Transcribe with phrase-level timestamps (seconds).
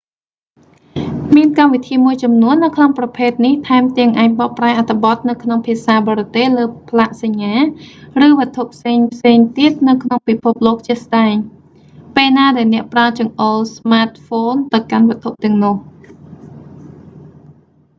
[1.35, 7.55] មានកម្មវិធីមួយចំនួននៅក្នុងប្រភេទនេះថែមទាំងអាចបកប្រែអត្ថបទនៅក្នុងភាសាបរទេសលើផ្លាកសញ្ញា
[8.25, 11.35] ឬវត្ថុផ្សេងៗទៀតនៅក្នុងពិភពលោកជាក់ស្តែង
[12.15, 15.75] ពេលណាដែលអ្នកប្រើចង្អុលស្មាតហ្វូនទៅកាន់វត្ថុទាំងនោះ